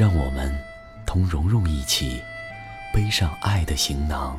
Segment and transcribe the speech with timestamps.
[0.00, 0.50] 让我们
[1.04, 2.22] 同蓉蓉一起
[2.90, 4.34] 背上爱的行囊，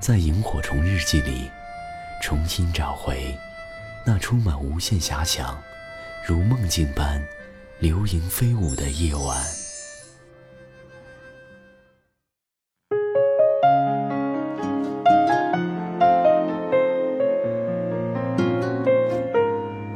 [0.00, 1.50] 在萤火虫日记里
[2.22, 3.36] 重新找回
[4.06, 5.54] 那充满无限遐想、
[6.26, 7.22] 如梦境般
[7.78, 9.44] 流萤飞舞的夜晚。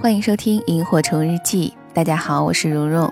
[0.02, 3.10] 欢迎收听《萤火虫日记》，大家好，我是蓉蓉。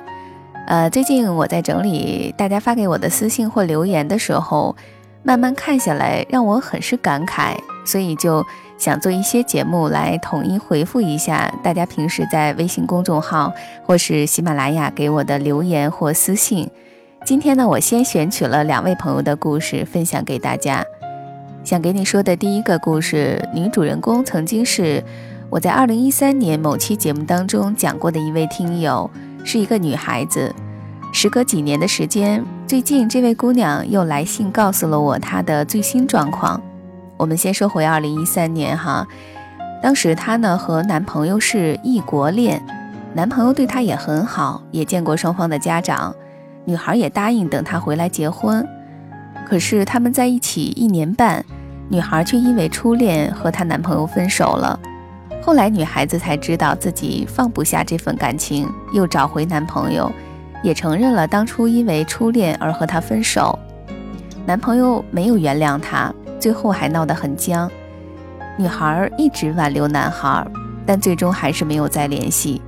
[0.66, 4.74] 呃，最近我在整理大家发给我的私信或留言的时候，
[5.22, 8.44] 慢慢看下来，让我很是感慨，所以就
[8.76, 13.52] 想做一些节目来统一回复一下大家平时在微信公众号
[13.84, 16.68] 或是喜马拉雅给我的留言或私信。
[17.24, 20.84] 今天呢，我先选取了两位朋友的故事分享给大家。
[21.62, 25.02] 想给你说的第一个故事，女主人公曾经是
[25.48, 29.08] 我在二零一三年某期节目当中讲过的一位听友。
[29.46, 30.52] 是一个女孩子，
[31.12, 36.60] 时隔几年的时间，最近这位姑娘又来信告诉了我她的最新状况。
[37.16, 39.06] 我们先说回二零一三年哈，
[39.80, 42.60] 当时她呢和男朋友是异国恋，
[43.14, 46.12] 男朋友对她也很好，也见过双方的家长，
[46.64, 48.66] 女孩也答应等他回来结婚。
[49.48, 51.44] 可是他们在一起一年半，
[51.88, 54.76] 女孩却因为初恋和她男朋友分手了。
[55.46, 60.10] 后来女孩子才知道自己放不下这份感情，又找回男朋友，
[60.60, 63.56] 也承认了当初因为初恋而和他分手。
[64.44, 67.70] 男朋友没有原谅她，最后还闹得很僵。
[68.56, 70.44] 女孩一直挽留男孩，
[70.84, 72.60] 但最终还是没有再联系。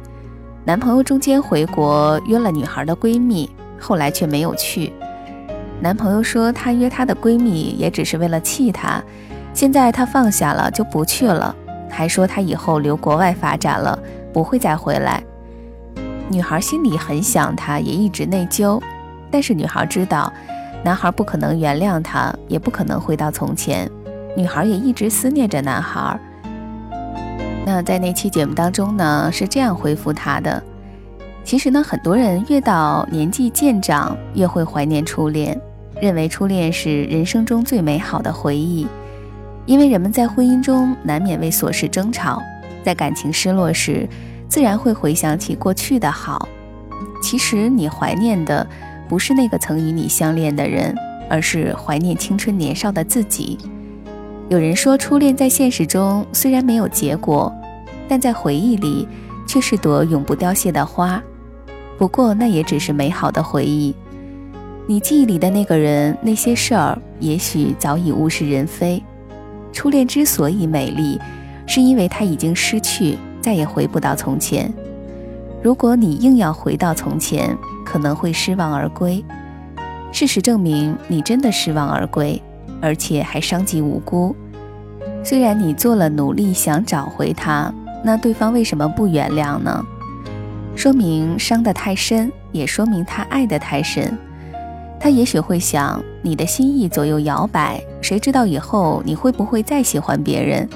[0.64, 4.92] 男朋友中间回国约了女孩的闺蜜，后来却没有去。
[5.80, 9.02] 男朋友说他约她的闺蜜也只是为了气她，
[9.52, 11.52] 现在她放下了就不去了。
[11.90, 13.98] 还说他以后留国外发展了，
[14.32, 15.22] 不会再回来。
[16.30, 18.80] 女孩心里很想他，也一直内疚。
[19.30, 20.32] 但是女孩知道，
[20.84, 23.90] 男孩不可能原谅她，也不可能回到从前。
[24.36, 26.18] 女孩也一直思念着男孩。
[27.66, 30.62] 那在那期节目当中呢，是这样回复他的：
[31.44, 35.60] 其实呢，很多人越到年纪渐长，越会怀念初恋，
[36.00, 38.86] 认为初恋是人生中最美好的回忆。
[39.68, 42.42] 因为人们在婚姻中难免为琐事争吵，
[42.82, 44.08] 在感情失落时，
[44.48, 46.48] 自然会回想起过去的好。
[47.22, 48.66] 其实你怀念的
[49.10, 50.96] 不是那个曾与你相恋的人，
[51.28, 53.58] 而是怀念青春年少的自己。
[54.48, 57.52] 有人说，初恋在现实中虽然没有结果，
[58.08, 59.06] 但在回忆里
[59.46, 61.22] 却是朵永不凋谢的花。
[61.98, 63.94] 不过那也只是美好的回忆。
[64.86, 69.02] 你记忆里的那个人，那些事儿，也许早已物是人非。
[69.78, 71.20] 初恋之所以美丽，
[71.64, 74.68] 是因为它已经失去，再也回不到从前。
[75.62, 77.56] 如果你硬要回到从前，
[77.86, 79.24] 可能会失望而归。
[80.10, 82.42] 事实证明，你真的失望而归，
[82.82, 84.34] 而且还伤及无辜。
[85.22, 87.72] 虽然你做了努力想找回他，
[88.04, 89.86] 那对方为什么不原谅呢？
[90.74, 94.18] 说明伤得太深，也说明他爱得太深。
[95.00, 100.68] 他也许会想，你的心意左右摇摆，谁知道以后你会不会再喜欢别人？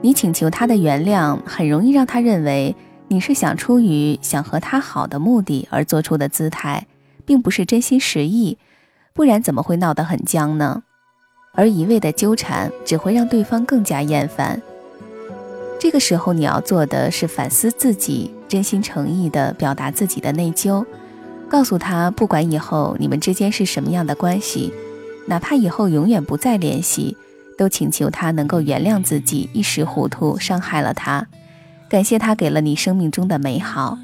[0.00, 2.74] 你请求他的原谅，很容易让他认为
[3.08, 6.86] 你是想出于想和他好的目的而做出的姿态，
[7.24, 8.56] 并不是真心实意，
[9.12, 10.82] 不然怎么会闹得很僵呢？
[11.52, 14.60] 而一味的纠缠只会让对方更加厌烦。
[15.78, 20.84] 这个时候你要做的是反思自己，真心诚意地表达自己的内疚。
[21.48, 24.72] 告诉他，不管以后你们之间是什么样的关系，
[25.26, 27.16] 哪怕以后永远不再联系，
[27.56, 31.26] 都请求他能够原谅自己一时糊涂伤害了他，
[31.88, 33.98] 感谢他给了你生命中的美好。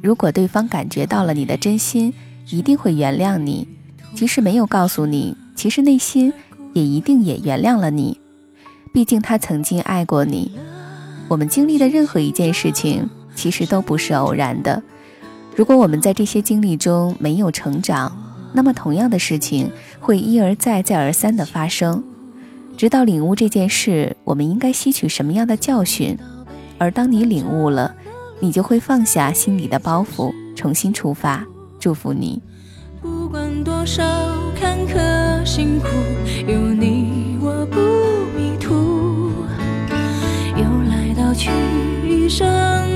[0.00, 2.14] 如果对方感觉到了你的真心，
[2.50, 3.66] 一定会原谅你；
[4.14, 6.32] 即使没有告诉你，其实内心
[6.72, 8.20] 也一定也原谅了你。
[8.92, 10.52] 毕竟他曾经爱过你。
[11.28, 14.82] 我们经历的任何一件事情，其实都不是偶然的。
[15.58, 18.16] 如果我们在这些经历中没有成长，
[18.52, 19.68] 那么同样的事情
[19.98, 22.00] 会一而再、再而三的发生，
[22.76, 26.16] 直到领悟这件事，我们应该吸取什么样的教训。
[26.78, 27.92] 而当你领悟了，
[28.38, 31.44] 你就会放下心里的包袱，重新出发。
[31.80, 32.40] 祝福你。
[33.02, 34.04] 不管多少
[34.54, 35.88] 坎坷辛苦，
[36.46, 37.80] 有你我不
[38.38, 39.32] 迷途。
[40.56, 42.87] 又来到去上的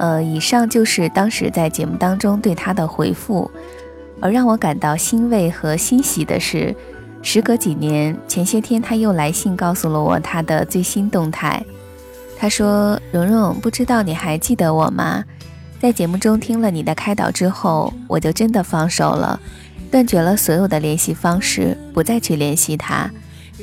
[0.00, 3.50] 呃，以上就是当时在节目当中对他的回复。
[4.20, 6.74] 而让我感到欣慰和欣喜的是，
[7.20, 11.62] 时隔几年，前些天他又来信告诉了我他的最新动态。
[12.38, 15.24] 他说：“蓉蓉，不知道你还记得我吗？
[15.78, 19.38] 在节目中听了你的开导之后，我就真的放手了，
[19.90, 23.10] 断绝了所有的联系方式，不再去联系他，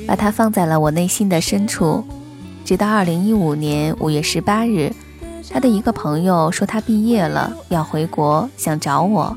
[0.06, 2.04] 把他放在了我内心的深处。
[2.64, 4.92] 直到二零一五年五月十八日。”
[5.50, 9.36] 他的一个朋友说他毕业了要回国，想找我。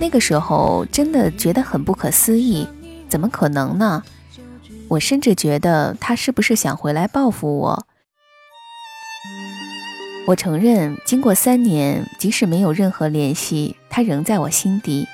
[0.00, 2.66] 那个时候真的觉得很不可思议，
[3.08, 4.02] 怎么可能呢？
[4.88, 7.86] 我甚至觉得他是不是想回来报复我？
[10.26, 15.06] 我承认，经过三年，即使没有任何联系，他仍在我心底。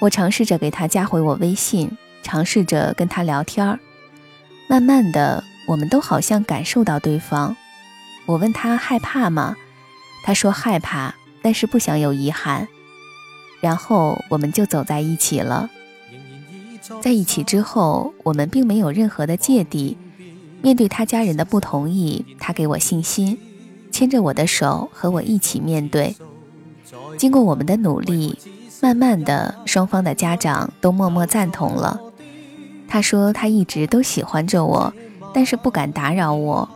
[0.00, 1.90] 我尝试着给他加回我微信，
[2.24, 3.78] 尝试着跟他聊天儿。
[4.66, 7.56] 慢慢的，我们都好像感受到对方。
[8.26, 9.54] 我问他害怕吗？
[10.24, 12.66] 他说害怕，但是不想有遗憾。
[13.60, 15.70] 然后我们就走在一起了。
[17.00, 19.96] 在一起之后，我们并没有任何的芥蒂。
[20.62, 23.38] 面对他家人的不同意，他给我信心，
[23.92, 26.16] 牵着我的手和我一起面对。
[27.18, 28.38] 经过我们的努力，
[28.80, 32.00] 慢慢的，双方的家长都默默赞同了。
[32.94, 34.94] 他说他一直都喜欢着我，
[35.34, 36.68] 但是不敢打扰我，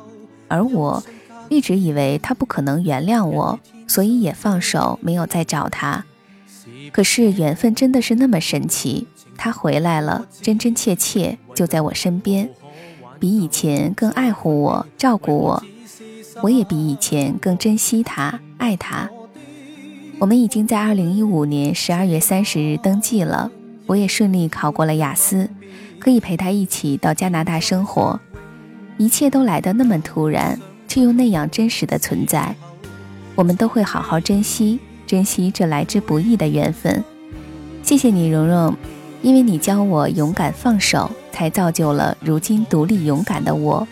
[0.48, 1.00] 而我。
[1.48, 6.04] 一直以为他不可能原谅我，所以也放手，没有再找他。
[6.90, 9.06] 可是缘分真的是那么神奇，
[9.36, 12.50] 他回来了，真真切切就在我身边，
[13.20, 15.62] 比以前更爱护我、照顾我，
[16.42, 19.08] 我也比以前更珍惜他、爱他。
[20.18, 23.52] 我们已经在二零一五年十二月三十日登记了，
[23.86, 25.48] 我也顺利考过了雅思，
[25.98, 28.18] 可以陪他一起到加拿大生活，
[28.96, 30.58] 一切都来得那么突然。
[30.90, 32.56] 却又那样真实的存在，
[33.34, 37.04] 我们都会好好珍惜，珍惜这来之不易的缘分。
[37.82, 38.74] 谢谢你，蓉蓉，
[39.20, 43.86] 因为你教我勇敢放手，才造就了如今独立勇敢的我，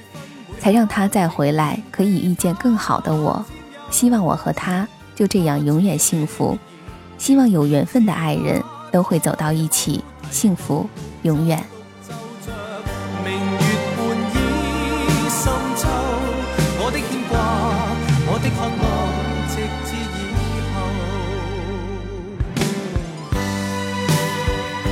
[0.58, 3.44] 才让他再回来可以遇见更好的我。
[3.90, 6.56] 希望我和他就这样永远幸福，
[7.18, 10.88] 希望有缘分的爱人都会走到一起，幸福
[11.24, 11.62] 永远。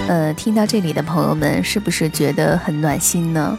[0.06, 3.58] 呃，听到这里的朋友们，是不是觉得很暖心呢？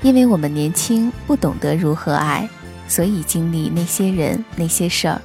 [0.00, 2.48] 因为我们年轻，不懂得如何爱，
[2.88, 5.20] 所以经历那些人、那些事儿，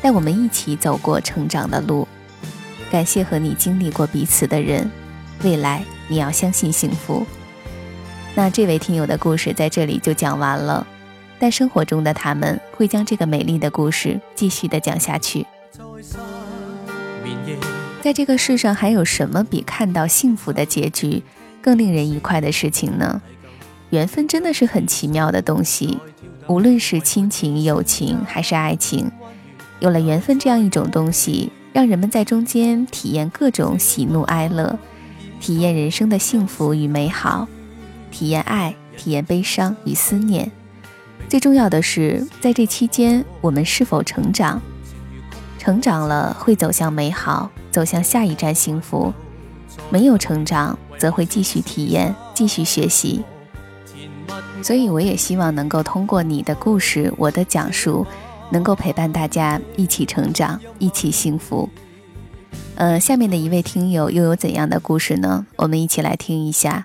[0.00, 2.08] 带我们一起走过成长的路。
[2.90, 4.90] 感谢和你经历过彼此的人，
[5.42, 7.26] 未来你要相信幸福。
[8.34, 10.86] 那这位听友的故事在这里就讲完了，
[11.38, 15.46] 但生活中的他们会将这个美丽的故事继续的讲下去。
[18.04, 21.22] 在这个世上，还有什么比看到幸福的结局
[21.62, 23.22] 更令人愉快的事情呢？
[23.88, 25.96] 缘分真的是很奇妙的东西，
[26.46, 29.10] 无论是亲情、友情还是爱情，
[29.80, 34.78] 有了缘分这样一种东西，让人们在中间体验各种喜怒哀乐，
[35.40, 37.48] 体验人生的幸福与美好，
[38.10, 40.52] 体验爱，体验悲伤与思念。
[41.26, 44.60] 最重要的是，在这期间，我们是否成长？
[45.64, 47.50] 成长了，会走向美好。
[47.70, 49.10] 走向下一站幸福，
[49.88, 53.24] 没有成长，则会继续体验，继续学习。
[54.62, 58.06] 所以，我也希望能够通过你的故事，我的讲述，
[58.50, 61.70] 能够陪伴大家一起成长，一起幸福。
[62.74, 65.46] 呃，下面的一位听友又有怎样的故事呢？
[65.56, 66.84] 我们一起来听一下。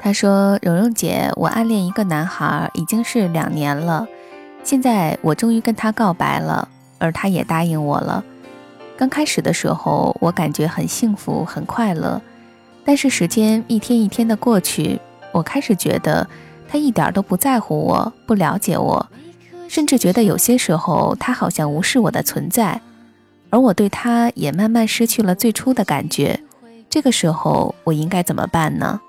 [0.00, 4.06] 他说：“蓉蓉姐，我暗恋一个男孩已经是两年了，
[4.62, 6.68] 现在我终于跟他告白了，
[7.00, 8.24] 而他也答应我了。”
[8.96, 12.20] 刚开始的时候，我感觉很幸福、很快乐，
[12.84, 15.00] 但是时间一天一天的过去，
[15.32, 16.28] 我开始觉得
[16.68, 19.08] 他一点都不在乎我，不了解我，
[19.68, 22.80] 甚至觉得有些时候他好像无视我的存在，
[23.48, 26.38] 而我对他也慢慢失去了最初的感觉。
[26.90, 29.00] 这个时候，我应该怎么办呢？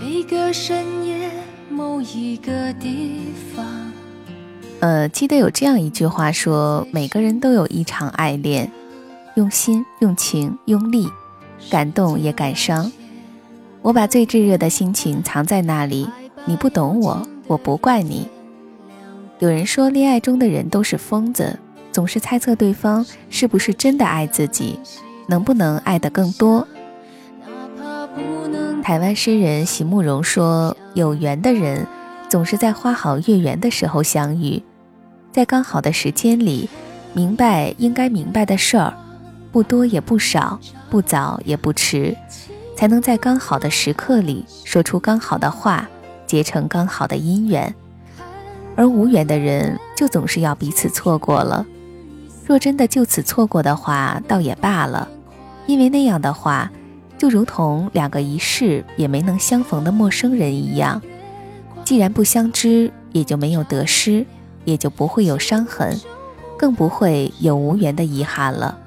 [0.00, 1.30] 每个深夜，
[1.70, 3.81] 某一个地方。
[4.82, 8.68] 呃，记得有这样一句话说：每个人都有一场爱恋，
[9.36, 11.08] 用心、用情、用力，
[11.70, 12.90] 感动也感伤。
[13.80, 16.08] 我把最炙热的心情藏在那里，
[16.46, 18.26] 你不懂我，我不怪你。
[19.38, 21.56] 有人说，恋爱中的人都是疯子，
[21.92, 24.80] 总是猜测对方是不是真的爱自己，
[25.28, 26.66] 能不能爱得更多。
[28.82, 31.86] 台湾诗人席慕容说：“有缘的人，
[32.28, 34.60] 总是在花好月圆的时候相遇。”
[35.32, 36.68] 在刚好的时间里，
[37.14, 38.92] 明白应该明白的事儿，
[39.50, 40.60] 不多也不少，
[40.90, 42.14] 不早也不迟，
[42.76, 45.88] 才能在刚好的时刻里说出刚好的话，
[46.26, 47.74] 结成刚好的姻缘。
[48.76, 51.64] 而无缘的人，就总是要彼此错过了。
[52.46, 55.08] 若真的就此错过的话，倒也罢了，
[55.66, 56.70] 因为那样的话，
[57.16, 61.00] 就如同两个一世也没能相逢的陌生人一样，
[61.84, 64.26] 既然不相知，也就没有得失。
[64.64, 65.98] 也就不会有伤痕，
[66.58, 68.78] 更不会有无缘的遗憾了。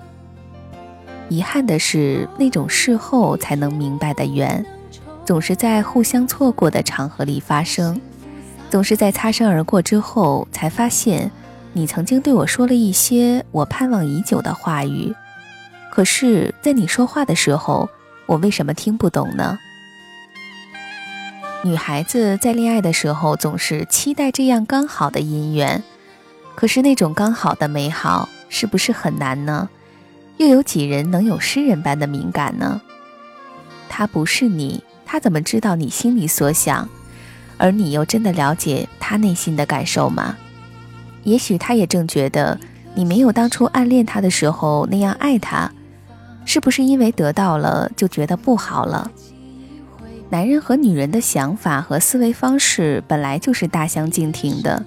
[1.29, 4.65] 遗憾的是，那种事后才能明白的缘，
[5.25, 7.99] 总是在互相错过的场合里发生，
[8.69, 11.31] 总是在擦身而过之后，才发现
[11.73, 15.13] 你曾经对我说了一些我盼望已久的话语，
[15.91, 17.89] 可是，在你说话的时候，
[18.27, 19.57] 我为什么听不懂呢？
[21.65, 25.81] 女孩子在恋爱的时候总是期待这样刚好的姻缘，
[26.53, 29.67] 可是那种刚好的美好是不是很难呢？
[30.37, 32.79] 又有几人能有诗人般的敏感呢？
[33.89, 36.87] 他不是你，他怎么知道你心里所想？
[37.57, 40.37] 而你又真的了解他内心的感受吗？
[41.23, 42.59] 也许他也正觉得
[42.93, 45.71] 你没有当初暗恋他的时候那样爱他，
[46.45, 49.09] 是不是因为得到了就觉得不好了？
[50.29, 54.83] 男人和女人的想法和思维方式本来就是大相径庭的。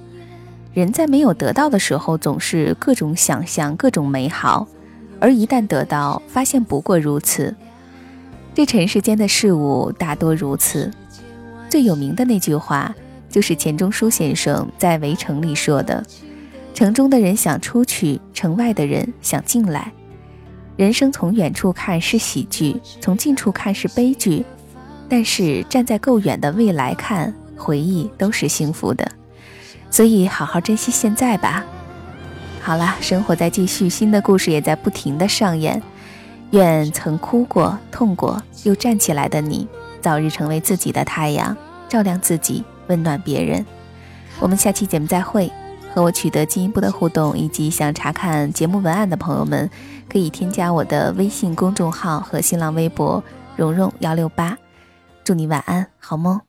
[0.74, 4.66] 人在没有得到的时候，总是各种想象、各种美好；
[5.20, 7.54] 而一旦得到，发现不过如此。
[8.54, 10.90] 这尘世间的事物大多如此。
[11.70, 12.94] 最有名的那句话，
[13.30, 16.04] 就是钱钟书先生在《围城》里说的
[16.74, 19.92] ：“城中的人想出去，城外的人想进来。
[20.76, 24.44] 人生从远处看是喜剧，从近处看是悲剧。”
[25.08, 29.10] 但是站在够远的未来看，回忆都是幸福的，
[29.90, 31.64] 所以好好珍惜现在吧。
[32.60, 35.82] 好了，生活在继续，新的故事也在不停的上演。
[36.50, 39.66] 愿曾哭过、痛过又站起来的你，
[40.00, 41.56] 早日成为自己的太阳，
[41.88, 43.64] 照亮自己，温暖别人。
[44.38, 45.50] 我们下期节目再会。
[45.94, 49.68] 和我取得进一步的互动，以及想查看节目文案的朋友们，
[50.08, 53.24] 可以添加我的微信公众号和新浪微博
[53.56, 54.56] “蓉蓉幺六八”。
[55.28, 56.47] 祝你晚安，好梦。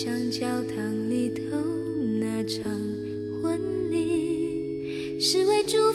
[0.00, 1.56] 像，教堂里头
[2.20, 2.72] 那场
[3.42, 5.87] 婚礼，是为祝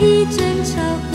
[0.00, 1.11] 一争吵